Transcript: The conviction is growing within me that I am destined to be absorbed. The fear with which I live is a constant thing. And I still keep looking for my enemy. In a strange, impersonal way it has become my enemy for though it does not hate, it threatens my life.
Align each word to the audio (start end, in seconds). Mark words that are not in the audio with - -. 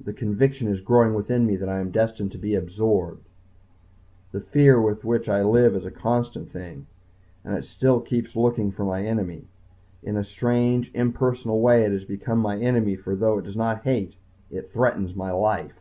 The 0.00 0.12
conviction 0.12 0.68
is 0.68 0.80
growing 0.82 1.14
within 1.14 1.44
me 1.46 1.56
that 1.56 1.68
I 1.68 1.80
am 1.80 1.90
destined 1.90 2.30
to 2.30 2.38
be 2.38 2.54
absorbed. 2.54 3.26
The 4.30 4.38
fear 4.38 4.80
with 4.80 5.04
which 5.04 5.28
I 5.28 5.42
live 5.42 5.74
is 5.74 5.84
a 5.84 5.90
constant 5.90 6.48
thing. 6.52 6.86
And 7.44 7.56
I 7.56 7.60
still 7.62 7.98
keep 8.00 8.36
looking 8.36 8.70
for 8.70 8.84
my 8.84 9.02
enemy. 9.04 9.48
In 10.04 10.16
a 10.16 10.22
strange, 10.22 10.92
impersonal 10.94 11.60
way 11.60 11.82
it 11.82 11.90
has 11.90 12.04
become 12.04 12.38
my 12.38 12.56
enemy 12.56 12.94
for 12.94 13.16
though 13.16 13.38
it 13.38 13.44
does 13.46 13.56
not 13.56 13.82
hate, 13.82 14.14
it 14.48 14.70
threatens 14.72 15.16
my 15.16 15.32
life. 15.32 15.80